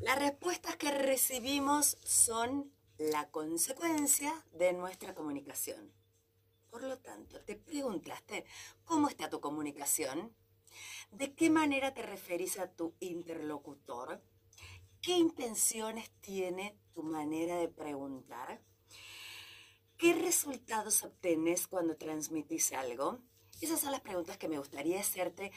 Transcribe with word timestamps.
Las 0.00 0.16
respuestas 0.16 0.76
que 0.76 0.92
recibimos 0.92 1.98
son 2.04 2.72
la 2.98 3.30
consecuencia 3.30 4.32
de 4.52 4.72
nuestra 4.72 5.12
comunicación. 5.12 5.92
Por 6.70 6.84
lo 6.84 6.98
tanto, 6.98 7.40
te 7.40 7.56
preguntaste, 7.56 8.44
¿cómo 8.84 9.08
está 9.08 9.28
tu 9.28 9.40
comunicación? 9.40 10.32
¿De 11.10 11.34
qué 11.34 11.50
manera 11.50 11.94
te 11.94 12.02
referís 12.02 12.60
a 12.60 12.70
tu 12.70 12.94
interlocutor? 13.00 14.22
¿Qué 15.02 15.16
intenciones 15.16 16.12
tiene 16.20 16.78
tu 16.94 17.02
manera 17.02 17.56
de 17.56 17.68
preguntar? 17.68 18.62
¿Qué 19.96 20.14
resultados 20.14 21.02
obtenés 21.02 21.66
cuando 21.66 21.96
transmitís 21.96 22.72
algo? 22.72 23.18
Esas 23.60 23.80
son 23.80 23.90
las 23.90 24.02
preguntas 24.02 24.38
que 24.38 24.48
me 24.48 24.58
gustaría 24.58 25.00
hacerte 25.00 25.50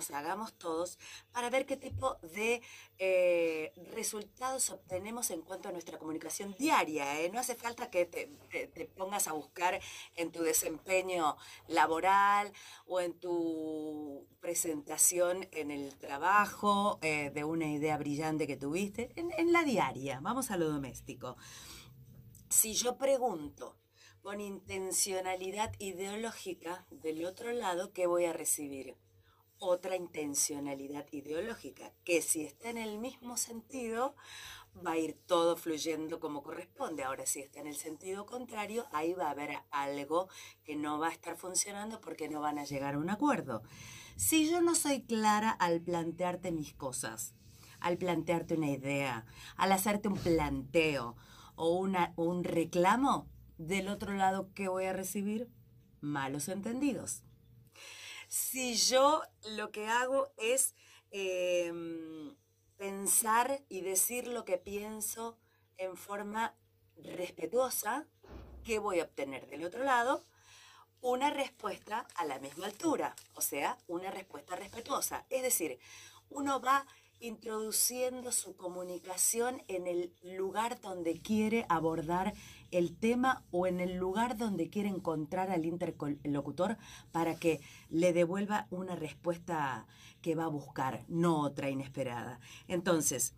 nos 0.00 0.10
hagamos 0.12 0.54
todos 0.54 0.98
para 1.30 1.50
ver 1.50 1.66
qué 1.66 1.76
tipo 1.76 2.16
de 2.22 2.62
eh, 2.96 3.70
resultados 3.92 4.70
obtenemos 4.70 5.30
en 5.30 5.42
cuanto 5.42 5.68
a 5.68 5.72
nuestra 5.72 5.98
comunicación 5.98 6.54
diaria. 6.58 7.20
¿eh? 7.20 7.30
No 7.30 7.38
hace 7.38 7.54
falta 7.54 7.90
que 7.90 8.06
te, 8.06 8.30
pongas 8.96 9.28
a 9.28 9.32
buscar 9.32 9.78
en 10.16 10.32
tu 10.32 10.42
desempeño 10.42 11.36
laboral 11.68 12.50
o 12.86 13.00
en 13.00 13.12
tu 13.20 14.26
presentación 14.40 15.46
en 15.52 15.70
el 15.70 15.98
trabajo 15.98 16.98
eh, 17.02 17.30
de 17.34 17.44
una 17.44 17.66
idea 17.66 17.98
brillante 17.98 18.46
que 18.46 18.56
tuviste, 18.56 19.12
en 19.16 19.52
la 19.52 19.64
diaria. 19.64 20.20
Vamos 20.22 20.50
a 20.50 20.56
lo 20.56 20.70
doméstico. 20.70 21.36
Si 22.48 22.72
yo 22.72 22.96
pregunto, 22.96 23.76
con 24.22 24.40
intencionalidad 24.40 25.72
ideológica 25.78 26.86
del 26.90 27.24
otro 27.24 27.52
lado 27.52 27.92
que 27.92 28.06
voy 28.06 28.26
a 28.26 28.32
recibir. 28.32 28.96
Otra 29.62 29.94
intencionalidad 29.94 31.06
ideológica, 31.12 31.92
que 32.02 32.22
si 32.22 32.42
está 32.42 32.70
en 32.70 32.78
el 32.78 32.98
mismo 32.98 33.36
sentido, 33.36 34.16
va 34.84 34.92
a 34.92 34.98
ir 34.98 35.18
todo 35.26 35.56
fluyendo 35.56 36.18
como 36.18 36.42
corresponde. 36.42 37.04
Ahora, 37.04 37.26
si 37.26 37.40
está 37.40 37.60
en 37.60 37.66
el 37.66 37.76
sentido 37.76 38.24
contrario, 38.24 38.86
ahí 38.90 39.12
va 39.12 39.26
a 39.26 39.32
haber 39.32 39.58
algo 39.70 40.28
que 40.64 40.76
no 40.76 40.98
va 40.98 41.08
a 41.08 41.12
estar 41.12 41.36
funcionando 41.36 42.00
porque 42.00 42.28
no 42.28 42.40
van 42.40 42.58
a 42.58 42.64
llegar 42.64 42.94
a 42.94 42.98
un 42.98 43.10
acuerdo. 43.10 43.62
Si 44.16 44.50
yo 44.50 44.62
no 44.62 44.74
soy 44.74 45.02
clara 45.02 45.50
al 45.50 45.80
plantearte 45.80 46.52
mis 46.52 46.74
cosas, 46.74 47.34
al 47.80 47.98
plantearte 47.98 48.54
una 48.54 48.70
idea, 48.70 49.26
al 49.56 49.72
hacerte 49.72 50.08
un 50.08 50.16
planteo 50.16 51.16
o 51.54 51.76
un 51.76 52.44
reclamo, 52.44 53.28
del 53.58 53.88
otro 53.88 54.14
lado, 54.14 54.48
¿qué 54.54 54.68
voy 54.68 54.86
a 54.86 54.94
recibir? 54.94 55.50
Malos 56.00 56.48
entendidos. 56.48 57.24
Si 58.30 58.76
yo 58.76 59.24
lo 59.56 59.72
que 59.72 59.88
hago 59.88 60.32
es 60.36 60.76
em, 61.10 62.36
pensar 62.76 63.60
y 63.68 63.80
decir 63.80 64.28
lo 64.28 64.44
que 64.44 64.56
pienso 64.56 65.36
en 65.78 65.96
forma 65.96 66.54
respetuosa, 66.94 68.06
¿qué 68.62 68.78
voy 68.78 69.00
a 69.00 69.02
obtener 69.02 69.48
del 69.48 69.64
otro 69.64 69.82
lado? 69.82 70.24
Una 71.00 71.30
respuesta 71.30 72.06
a 72.14 72.24
la 72.24 72.38
misma 72.38 72.66
altura, 72.66 73.16
o 73.34 73.40
sea, 73.40 73.76
una 73.88 74.12
respuesta 74.12 74.54
respetuosa. 74.54 75.26
Es 75.28 75.42
decir, 75.42 75.80
uno 76.28 76.60
va 76.60 76.86
introduciendo 77.20 78.32
su 78.32 78.56
comunicación 78.56 79.62
en 79.68 79.86
el 79.86 80.12
lugar 80.22 80.80
donde 80.80 81.20
quiere 81.20 81.66
abordar 81.68 82.34
el 82.70 82.96
tema 82.96 83.44
o 83.50 83.66
en 83.66 83.80
el 83.80 83.96
lugar 83.96 84.36
donde 84.36 84.70
quiere 84.70 84.88
encontrar 84.88 85.50
al 85.50 85.64
interlocutor 85.64 86.78
para 87.12 87.36
que 87.36 87.60
le 87.88 88.12
devuelva 88.12 88.66
una 88.70 88.96
respuesta 88.96 89.86
que 90.22 90.34
va 90.34 90.44
a 90.44 90.48
buscar, 90.48 91.04
no 91.08 91.40
otra 91.40 91.70
inesperada. 91.70 92.40
Entonces, 92.68 93.34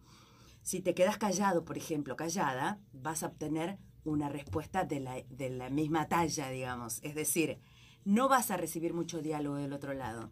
si 0.63 0.81
te 0.81 0.95
quedas 0.95 1.19
callado, 1.19 1.65
por 1.65 1.77
ejemplo, 1.77 2.17
callada, 2.17 2.81
vas 2.93 3.23
a 3.23 3.27
obtener 3.27 3.79
una 4.05 4.29
respuesta 4.29 4.85
de 4.85 5.01
la, 5.01 5.23
de 5.29 5.51
la 5.51 5.71
misma 5.71 6.09
talla, 6.09 6.49
digamos. 6.51 7.01
Es 7.03 7.15
decir, 7.15 7.61
no 8.05 8.29
vas 8.29 8.51
a 8.51 8.57
recibir 8.57 8.95
mucho 8.95 9.23
diálogo 9.23 9.57
del 9.57 9.73
otro 9.73 9.95
lado. 9.95 10.31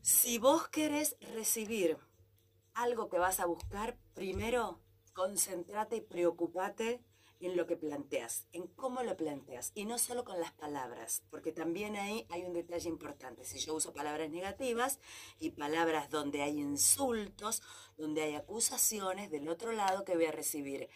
Si 0.00 0.38
vos 0.38 0.68
querés 0.68 1.16
recibir 1.34 1.96
algo 2.74 3.08
que 3.08 3.18
vas 3.18 3.40
a 3.40 3.46
buscar, 3.46 3.98
primero 4.14 4.80
concéntrate 5.12 5.96
y 5.96 6.00
preocupate 6.00 7.04
en 7.40 7.56
lo 7.56 7.66
que 7.66 7.76
planteas, 7.76 8.46
en 8.52 8.68
cómo 8.68 9.02
lo 9.02 9.16
planteas, 9.16 9.72
y 9.74 9.84
no 9.84 9.98
solo 9.98 10.24
con 10.24 10.38
las 10.40 10.52
palabras, 10.52 11.24
porque 11.28 11.50
también 11.50 11.96
ahí 11.96 12.24
hay 12.30 12.44
un 12.44 12.52
detalle 12.52 12.88
importante. 12.88 13.44
Si 13.44 13.58
yo 13.58 13.74
uso 13.74 13.92
palabras 13.92 14.30
negativas 14.30 15.00
y 15.40 15.50
palabras 15.50 16.08
donde 16.08 16.42
hay 16.42 16.60
insultos, 16.60 17.62
donde 17.96 18.22
hay 18.22 18.34
acusaciones, 18.36 19.30
del 19.30 19.48
otro 19.48 19.72
lado 19.72 20.04
que 20.04 20.14
voy 20.14 20.26
a 20.26 20.32
recibir 20.32 20.88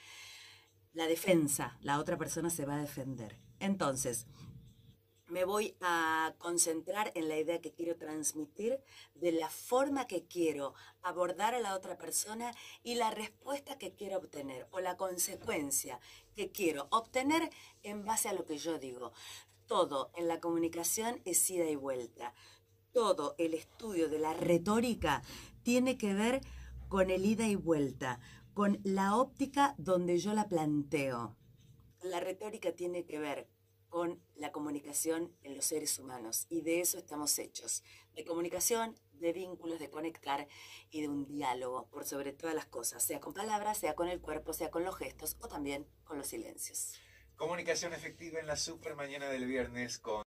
la 0.92 1.06
defensa, 1.06 1.76
la 1.80 1.98
otra 1.98 2.16
persona 2.16 2.48
se 2.48 2.64
va 2.64 2.76
a 2.76 2.80
defender. 2.80 3.36
Entonces, 3.58 4.26
me 5.28 5.44
voy 5.44 5.76
a 5.80 6.34
concentrar 6.38 7.10
en 7.14 7.28
la 7.28 7.38
idea 7.38 7.60
que 7.60 7.72
quiero 7.72 7.96
transmitir, 7.96 8.80
de 9.14 9.32
la 9.32 9.50
forma 9.50 10.06
que 10.06 10.24
quiero 10.24 10.74
abordar 11.02 11.54
a 11.54 11.60
la 11.60 11.74
otra 11.74 11.98
persona 11.98 12.54
y 12.82 12.94
la 12.94 13.10
respuesta 13.10 13.78
que 13.78 13.94
quiero 13.94 14.18
obtener 14.18 14.68
o 14.70 14.80
la 14.80 14.96
consecuencia 14.96 16.00
que 16.34 16.50
quiero 16.52 16.86
obtener 16.90 17.50
en 17.82 18.04
base 18.04 18.28
a 18.28 18.32
lo 18.32 18.44
que 18.44 18.58
yo 18.58 18.78
digo. 18.78 19.12
Todo 19.66 20.10
en 20.14 20.28
la 20.28 20.40
comunicación 20.40 21.20
es 21.24 21.50
ida 21.50 21.68
y 21.68 21.76
vuelta. 21.76 22.34
Todo 22.92 23.34
el 23.38 23.54
estudio 23.54 24.08
de 24.08 24.20
la 24.20 24.32
retórica 24.32 25.22
tiene 25.62 25.98
que 25.98 26.14
ver 26.14 26.40
con 26.88 27.10
el 27.10 27.26
ida 27.26 27.46
y 27.48 27.56
vuelta, 27.56 28.20
con 28.54 28.78
la 28.84 29.16
óptica 29.16 29.74
donde 29.76 30.18
yo 30.18 30.32
la 30.34 30.48
planteo. 30.48 31.36
La 32.02 32.20
retórica 32.20 32.72
tiene 32.72 33.04
que 33.04 33.18
ver 33.18 33.48
con 33.88 34.22
la 34.34 34.52
comunicación 34.52 35.34
en 35.42 35.54
los 35.54 35.64
seres 35.64 35.98
humanos. 35.98 36.46
Y 36.48 36.62
de 36.62 36.80
eso 36.80 36.98
estamos 36.98 37.38
hechos, 37.38 37.82
de 38.14 38.24
comunicación, 38.24 38.98
de 39.12 39.32
vínculos, 39.32 39.78
de 39.78 39.90
conectar 39.90 40.46
y 40.90 41.02
de 41.02 41.08
un 41.08 41.26
diálogo 41.26 41.88
por 41.88 42.04
sobre 42.04 42.32
todas 42.32 42.54
las 42.54 42.66
cosas, 42.66 43.02
sea 43.02 43.20
con 43.20 43.34
palabras, 43.34 43.78
sea 43.78 43.94
con 43.94 44.08
el 44.08 44.20
cuerpo, 44.20 44.52
sea 44.52 44.70
con 44.70 44.84
los 44.84 44.96
gestos 44.96 45.36
o 45.40 45.48
también 45.48 45.86
con 46.04 46.18
los 46.18 46.26
silencios. 46.26 46.94
Comunicación 47.36 47.92
efectiva 47.92 48.40
en 48.40 48.46
la 48.46 48.56
super 48.56 48.94
mañana 48.94 49.28
del 49.28 49.46
viernes 49.46 49.98
con... 49.98 50.22